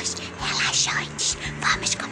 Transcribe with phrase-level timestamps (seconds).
[0.00, 1.36] relaxantes.
[1.60, 2.09] Vamos começar.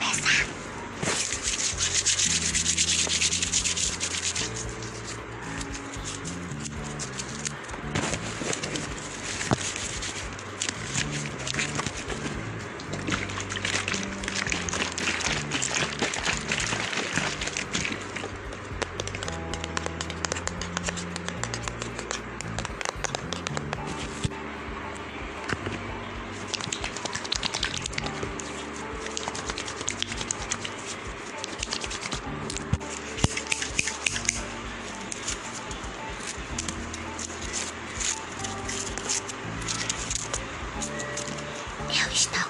[41.88, 42.47] 用意した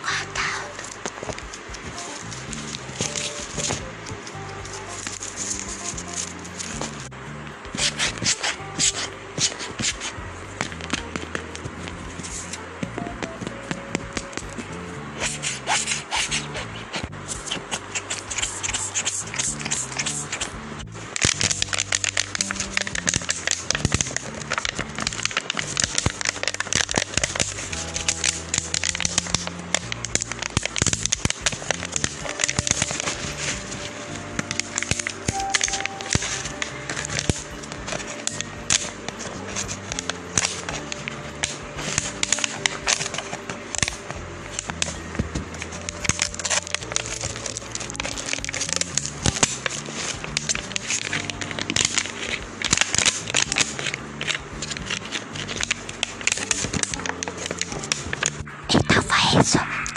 [59.34, 59.87] 没错。